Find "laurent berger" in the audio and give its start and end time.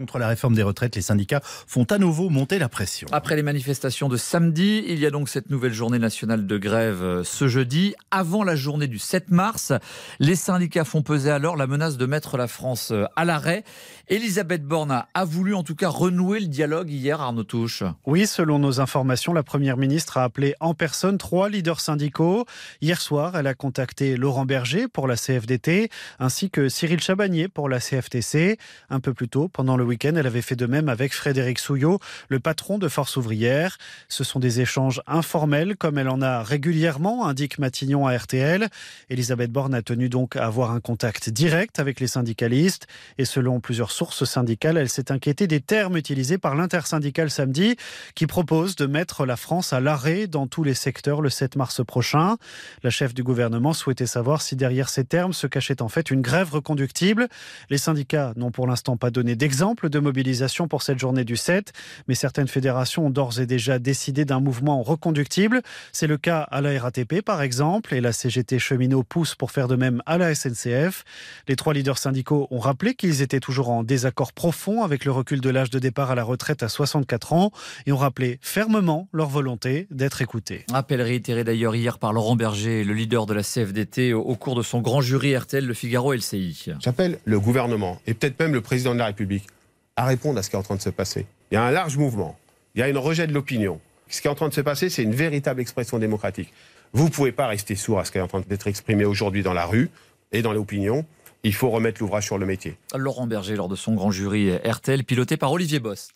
24.16-24.88, 82.12-82.84, 102.94-103.56